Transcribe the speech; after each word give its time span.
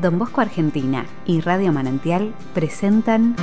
Don 0.00 0.16
Bosco 0.16 0.40
Argentina 0.40 1.06
y 1.26 1.40
Radio 1.40 1.72
Manantial 1.72 2.32
presentan 2.54 3.34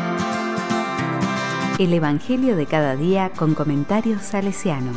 El 1.78 1.94
Evangelio 1.94 2.56
de 2.56 2.66
cada 2.66 2.96
día 2.96 3.32
con 3.36 3.56
comentarios 3.56 4.22
salesiano. 4.22 4.94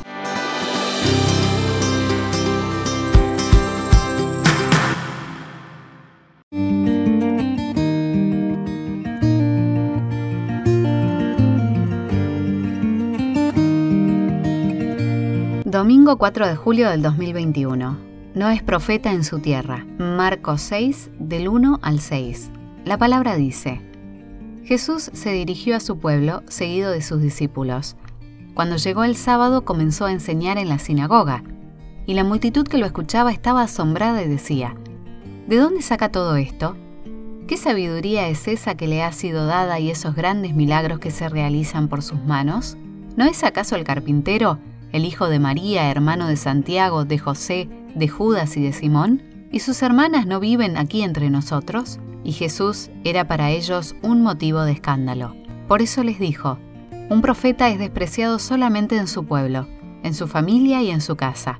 Domingo 15.64 16.18
4 16.18 16.46
de 16.46 16.56
julio 16.56 16.88
del 16.90 17.02
2021. 17.02 18.07
No 18.39 18.50
es 18.50 18.62
profeta 18.62 19.11
en 19.11 19.25
su 19.25 19.41
tierra. 19.41 19.84
Marcos 19.98 20.61
6, 20.61 21.11
del 21.18 21.48
1 21.48 21.80
al 21.83 21.98
6. 21.98 22.52
La 22.84 22.97
palabra 22.97 23.34
dice, 23.34 23.80
Jesús 24.62 25.11
se 25.12 25.33
dirigió 25.33 25.74
a 25.74 25.80
su 25.80 25.98
pueblo, 25.98 26.45
seguido 26.47 26.92
de 26.92 27.02
sus 27.02 27.20
discípulos. 27.20 27.97
Cuando 28.55 28.77
llegó 28.77 29.02
el 29.02 29.16
sábado 29.16 29.64
comenzó 29.64 30.06
a 30.06 30.12
enseñar 30.12 30.56
en 30.56 30.69
la 30.69 30.78
sinagoga, 30.78 31.42
y 32.06 32.14
la 32.14 32.23
multitud 32.23 32.64
que 32.64 32.78
lo 32.78 32.87
escuchaba 32.87 33.33
estaba 33.33 33.62
asombrada 33.62 34.23
y 34.23 34.28
decía, 34.28 34.77
¿De 35.48 35.56
dónde 35.56 35.83
saca 35.83 36.12
todo 36.12 36.36
esto? 36.36 36.77
¿Qué 37.48 37.56
sabiduría 37.56 38.28
es 38.28 38.47
esa 38.47 38.77
que 38.77 38.86
le 38.86 39.02
ha 39.02 39.11
sido 39.11 39.47
dada 39.47 39.80
y 39.80 39.91
esos 39.91 40.14
grandes 40.14 40.55
milagros 40.55 41.00
que 41.00 41.11
se 41.11 41.28
realizan 41.28 41.89
por 41.89 42.02
sus 42.02 42.23
manos? 42.23 42.77
¿No 43.16 43.25
es 43.25 43.42
acaso 43.42 43.75
el 43.75 43.83
carpintero, 43.83 44.61
el 44.92 45.05
hijo 45.05 45.28
de 45.28 45.38
María, 45.38 45.91
hermano 45.91 46.28
de 46.28 46.37
Santiago, 46.37 47.05
de 47.05 47.19
José, 47.19 47.69
de 47.95 48.09
Judas 48.09 48.56
y 48.56 48.62
de 48.62 48.73
Simón? 48.73 49.23
¿Y 49.51 49.61
sus 49.61 49.83
hermanas 49.83 50.27
no 50.27 50.41
viven 50.41 50.77
aquí 50.77 51.02
entre 51.02 51.30
nosotros? 51.30 51.98
Y 52.24 52.33
Jesús 52.33 52.91
era 53.05 53.27
para 53.27 53.50
ellos 53.50 53.94
un 54.03 54.22
motivo 54.22 54.62
de 54.62 54.72
escándalo. 54.72 55.34
Por 55.66 55.83
eso 55.83 56.03
les 56.05 56.19
dijo, 56.19 56.59
un 57.11 57.22
profeta 57.22 57.69
es 57.70 57.78
despreciado 57.78 58.39
solamente 58.39 58.97
en 58.97 59.09
su 59.09 59.25
pueblo, 59.25 59.66
en 60.03 60.14
su 60.14 60.27
familia 60.28 60.83
y 60.83 60.91
en 60.91 61.00
su 61.00 61.16
casa. 61.16 61.59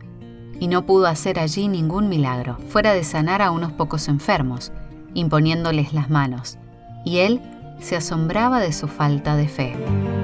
Y 0.61 0.69
no 0.69 0.85
pudo 0.85 1.07
hacer 1.07 1.39
allí 1.39 1.69
ningún 1.69 2.09
milagro, 2.09 2.59
fuera 2.69 2.93
de 2.93 3.05
sanar 3.05 3.41
a 3.41 3.51
unos 3.51 3.73
pocos 3.73 4.09
enfermos, 4.09 4.73
imponiéndoles 5.15 5.95
las 5.95 6.11
manos. 6.11 6.59
Y 7.05 7.19
él 7.19 7.41
se 7.81 7.97
asombraba 7.97 8.61
de 8.61 8.73
su 8.73 8.89
falta 8.89 9.37
de 9.37 9.49
fe. 9.49 10.18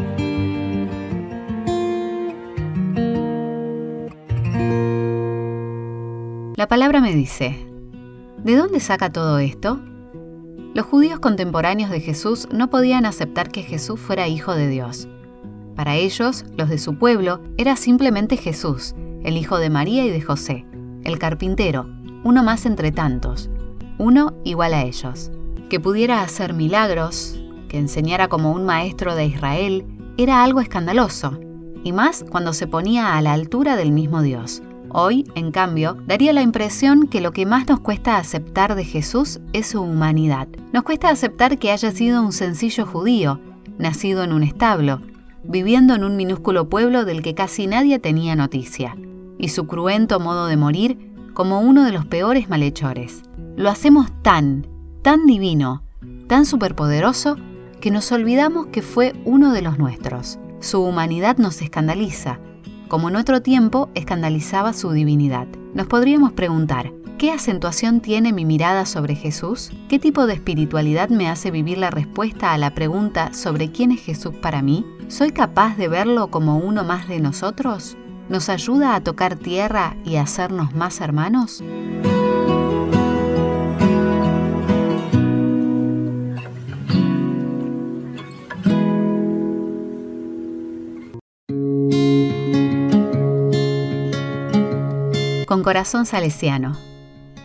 La 6.64 6.68
palabra 6.68 7.02
me 7.02 7.14
dice, 7.14 7.58
¿de 8.42 8.56
dónde 8.56 8.80
saca 8.80 9.12
todo 9.12 9.38
esto? 9.38 9.82
Los 10.72 10.86
judíos 10.86 11.20
contemporáneos 11.20 11.90
de 11.90 12.00
Jesús 12.00 12.48
no 12.50 12.70
podían 12.70 13.04
aceptar 13.04 13.50
que 13.50 13.62
Jesús 13.62 14.00
fuera 14.00 14.28
hijo 14.28 14.54
de 14.54 14.70
Dios. 14.70 15.06
Para 15.76 15.96
ellos, 15.96 16.46
los 16.56 16.70
de 16.70 16.78
su 16.78 16.98
pueblo, 16.98 17.42
era 17.58 17.76
simplemente 17.76 18.38
Jesús, 18.38 18.94
el 19.24 19.36
hijo 19.36 19.58
de 19.58 19.68
María 19.68 20.06
y 20.06 20.10
de 20.10 20.22
José, 20.22 20.64
el 21.02 21.18
carpintero, 21.18 21.86
uno 22.24 22.42
más 22.42 22.64
entre 22.64 22.92
tantos, 22.92 23.50
uno 23.98 24.32
igual 24.42 24.72
a 24.72 24.84
ellos. 24.84 25.30
Que 25.68 25.80
pudiera 25.80 26.22
hacer 26.22 26.54
milagros, 26.54 27.38
que 27.68 27.76
enseñara 27.76 28.28
como 28.28 28.52
un 28.52 28.64
maestro 28.64 29.14
de 29.14 29.26
Israel, 29.26 29.84
era 30.16 30.42
algo 30.42 30.62
escandaloso, 30.62 31.38
y 31.84 31.92
más 31.92 32.24
cuando 32.30 32.54
se 32.54 32.66
ponía 32.66 33.18
a 33.18 33.20
la 33.20 33.34
altura 33.34 33.76
del 33.76 33.92
mismo 33.92 34.22
Dios. 34.22 34.62
Hoy, 34.96 35.28
en 35.34 35.50
cambio, 35.50 35.96
daría 36.06 36.32
la 36.32 36.42
impresión 36.42 37.08
que 37.08 37.20
lo 37.20 37.32
que 37.32 37.46
más 37.46 37.68
nos 37.68 37.80
cuesta 37.80 38.16
aceptar 38.16 38.76
de 38.76 38.84
Jesús 38.84 39.40
es 39.52 39.66
su 39.66 39.82
humanidad. 39.82 40.46
Nos 40.72 40.84
cuesta 40.84 41.08
aceptar 41.08 41.58
que 41.58 41.72
haya 41.72 41.90
sido 41.90 42.22
un 42.22 42.30
sencillo 42.30 42.86
judío, 42.86 43.40
nacido 43.76 44.22
en 44.22 44.32
un 44.32 44.44
establo, 44.44 45.00
viviendo 45.42 45.96
en 45.96 46.04
un 46.04 46.14
minúsculo 46.14 46.68
pueblo 46.68 47.04
del 47.04 47.22
que 47.22 47.34
casi 47.34 47.66
nadie 47.66 47.98
tenía 47.98 48.36
noticia, 48.36 48.96
y 49.36 49.48
su 49.48 49.66
cruento 49.66 50.20
modo 50.20 50.46
de 50.46 50.56
morir 50.56 51.12
como 51.34 51.60
uno 51.60 51.84
de 51.84 51.90
los 51.90 52.06
peores 52.06 52.48
malhechores. 52.48 53.22
Lo 53.56 53.70
hacemos 53.70 54.12
tan, 54.22 54.64
tan 55.02 55.26
divino, 55.26 55.82
tan 56.28 56.46
superpoderoso, 56.46 57.36
que 57.80 57.90
nos 57.90 58.12
olvidamos 58.12 58.66
que 58.68 58.82
fue 58.82 59.12
uno 59.24 59.52
de 59.52 59.62
los 59.62 59.76
nuestros. 59.76 60.38
Su 60.60 60.84
humanidad 60.84 61.38
nos 61.38 61.60
escandaliza, 61.62 62.38
como 62.88 63.08
en 63.08 63.16
otro 63.16 63.42
tiempo 63.42 63.90
escandalizaba 63.94 64.72
su 64.72 64.90
divinidad. 64.90 65.46
Nos 65.74 65.86
podríamos 65.86 66.32
preguntar, 66.32 66.92
¿qué 67.18 67.32
acentuación 67.32 68.00
tiene 68.00 68.32
mi 68.32 68.44
mirada 68.44 68.86
sobre 68.86 69.14
Jesús? 69.14 69.70
¿Qué 69.88 69.98
tipo 69.98 70.26
de 70.26 70.34
espiritualidad 70.34 71.08
me 71.08 71.28
hace 71.28 71.50
vivir 71.50 71.78
la 71.78 71.90
respuesta 71.90 72.52
a 72.52 72.58
la 72.58 72.74
pregunta 72.74 73.32
sobre 73.32 73.72
quién 73.72 73.92
es 73.92 74.00
Jesús 74.00 74.34
para 74.40 74.62
mí? 74.62 74.86
¿Soy 75.08 75.32
capaz 75.32 75.76
de 75.76 75.88
verlo 75.88 76.30
como 76.30 76.58
uno 76.58 76.84
más 76.84 77.08
de 77.08 77.20
nosotros? 77.20 77.96
¿Nos 78.28 78.48
ayuda 78.48 78.94
a 78.94 79.00
tocar 79.02 79.36
tierra 79.36 79.96
y 80.04 80.16
a 80.16 80.22
hacernos 80.22 80.74
más 80.74 81.00
hermanos? 81.00 81.62
Con 95.54 95.62
corazón 95.62 96.04
salesiano. 96.04 96.76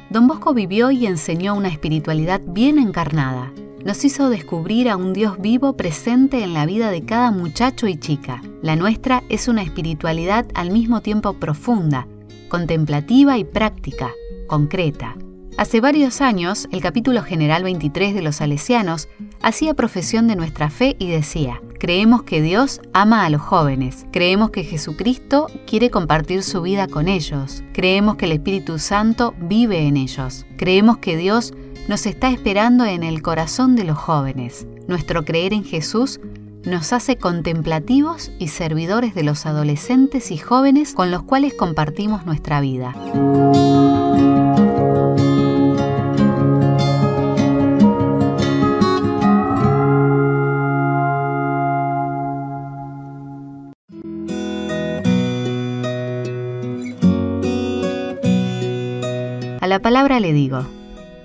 Don 0.09 0.27
Bosco 0.27 0.55
vivió 0.55 0.89
y 0.89 1.05
enseñó 1.05 1.53
una 1.53 1.67
espiritualidad 1.67 2.41
bien 2.43 2.79
encarnada. 2.79 3.53
Nos 3.85 4.03
hizo 4.03 4.31
descubrir 4.31 4.89
a 4.89 4.97
un 4.97 5.13
Dios 5.13 5.39
vivo 5.39 5.77
presente 5.77 6.43
en 6.43 6.55
la 6.55 6.65
vida 6.65 6.89
de 6.89 7.05
cada 7.05 7.29
muchacho 7.29 7.85
y 7.85 7.99
chica. 7.99 8.41
La 8.63 8.75
nuestra 8.75 9.21
es 9.29 9.47
una 9.47 9.61
espiritualidad 9.61 10.47
al 10.55 10.71
mismo 10.71 11.01
tiempo 11.01 11.33
profunda, 11.33 12.07
contemplativa 12.47 13.37
y 13.37 13.43
práctica, 13.43 14.09
concreta. 14.47 15.15
Hace 15.57 15.79
varios 15.79 16.19
años, 16.19 16.67
el 16.71 16.81
capítulo 16.81 17.21
general 17.21 17.61
23 17.61 18.15
de 18.15 18.23
los 18.23 18.37
Salesianos 18.37 19.07
hacía 19.43 19.75
profesión 19.75 20.27
de 20.27 20.35
nuestra 20.35 20.71
fe 20.71 20.95
y 20.97 21.11
decía, 21.11 21.61
creemos 21.79 22.23
que 22.23 22.41
Dios 22.41 22.81
ama 22.93 23.25
a 23.25 23.29
los 23.29 23.41
jóvenes, 23.41 24.05
creemos 24.11 24.51
que 24.51 24.63
Jesucristo 24.63 25.47
quiere 25.65 25.89
compartir 25.89 26.43
su 26.43 26.61
vida 26.61 26.87
con 26.87 27.07
ellos, 27.07 27.63
creemos 27.73 28.17
que 28.17 28.25
el 28.25 28.33
Espíritu 28.33 28.77
Santo 28.77 29.33
vive 29.39 29.87
en 29.87 29.97
ellos, 29.97 30.45
creemos 30.57 30.97
que 30.97 31.17
Dios 31.17 31.53
nos 31.87 32.05
está 32.05 32.29
esperando 32.29 32.85
en 32.85 33.01
el 33.01 33.21
corazón 33.23 33.75
de 33.75 33.85
los 33.85 33.97
jóvenes. 33.97 34.67
Nuestro 34.87 35.25
creer 35.25 35.53
en 35.53 35.63
Jesús 35.63 36.19
nos 36.63 36.93
hace 36.93 37.17
contemplativos 37.17 38.31
y 38.37 38.49
servidores 38.49 39.15
de 39.15 39.23
los 39.23 39.45
adolescentes 39.45 40.29
y 40.31 40.37
jóvenes 40.37 40.93
con 40.93 41.09
los 41.09 41.23
cuales 41.23 41.53
compartimos 41.53 42.25
nuestra 42.25 42.61
vida. 42.61 42.93
A 59.61 59.67
la 59.67 59.79
palabra 59.79 60.21
le 60.21 60.31
digo, 60.31 60.65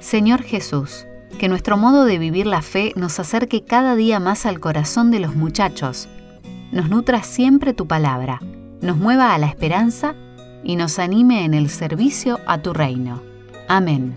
Señor 0.01 0.43
Jesús, 0.43 1.07
que 1.39 1.49
nuestro 1.49 1.77
modo 1.77 2.05
de 2.05 2.19
vivir 2.19 2.47
la 2.47 2.63
fe 2.63 2.93
nos 2.97 3.21
acerque 3.21 3.65
cada 3.65 3.95
día 3.95 4.19
más 4.19 4.45
al 4.45 4.59
corazón 4.59 5.13
de 5.13 5.21
los 5.21 5.37
muchachos, 5.37 6.09
nos 6.73 6.89
nutra 6.89 7.23
siempre 7.23 7.75
tu 7.75 7.87
palabra, 7.87 8.41
nos 8.81 8.97
mueva 8.97 9.35
a 9.35 9.39
la 9.39 9.47
esperanza 9.47 10.17
y 10.65 10.75
nos 10.75 10.99
anime 10.99 11.45
en 11.45 11.55
el 11.55 11.71
servicio 11.71 12.41
a 12.47 12.59
tu 12.59 12.73
reino. 12.73 13.23
Amén. 13.69 14.17